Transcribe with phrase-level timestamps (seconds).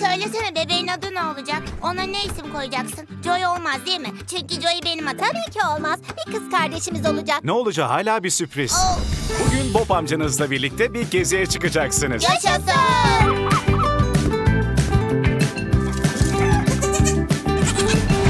[0.00, 1.62] söylesene bebeğin adı ne olacak?
[1.82, 3.06] Ona ne isim koyacaksın?
[3.24, 4.08] Joy olmaz değil mi?
[4.30, 5.18] Çünkü Joy benim adım.
[5.18, 5.98] Tabii ki olmaz.
[6.26, 7.44] Bir kız kardeşimiz olacak.
[7.44, 8.72] Ne olacağı hala bir sürpriz.
[8.76, 8.98] Oh,
[9.46, 12.22] Bugün Bob amcanızla birlikte bir geziye çıkacaksınız.
[12.24, 12.72] yaşasın.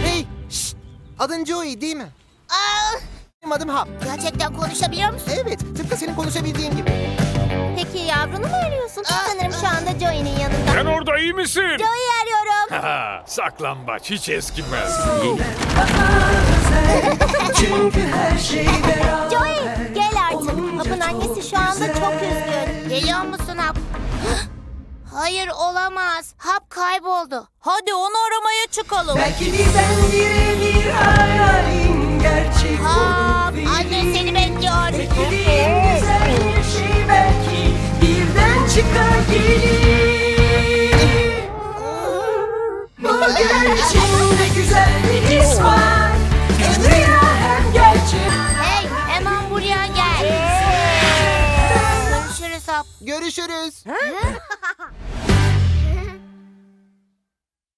[0.04, 0.26] Hey!
[0.50, 0.76] Şşt!
[1.18, 2.06] Adın Joey değil mi?
[2.50, 2.98] Aa,
[3.42, 3.88] Benim adım Hap.
[4.04, 5.32] gerçekten konuşabiliyor musun?
[5.44, 6.90] Evet, tıpkı senin konuşabildiğin gibi.
[7.76, 9.02] Peki yavrunu mu arıyorsun?
[9.02, 9.26] Aa.
[9.28, 10.37] Sanırım şu anda Joey'nin.
[10.74, 11.60] Sen orada iyi misin?
[11.62, 12.84] Joey'i arıyorum.
[12.86, 15.00] Ha, saklambaç hiç eskimez.
[17.56, 19.54] Çünkü her şey beraber Joey
[19.94, 20.50] gel artık.
[20.78, 22.88] Hap'ın annesi şu anda çok üzgün.
[22.88, 23.76] Geliyor musun Hap?
[25.14, 26.34] Hayır olamaz.
[26.38, 27.48] Hap kayboldu.
[27.60, 29.18] Hadi onu aramaya çıkalım.
[29.18, 31.87] Belki birdenbire bir hayalin
[43.76, 46.12] içinde güzel bir his var
[46.58, 48.30] Hem rüya hem gerçek
[48.62, 50.48] Hey hemen buraya gel.
[52.10, 52.86] Görüşürüz Hap.
[53.00, 53.84] Görüşürüz.